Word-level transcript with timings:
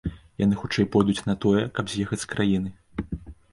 Яны 0.43 0.55
хутчэй 0.61 0.87
пойдуць 0.95 1.25
на 1.27 1.35
тое, 1.45 1.61
каб 1.77 1.93
з'ехаць 1.93 2.21
з 2.25 2.31
краіны. 2.35 2.69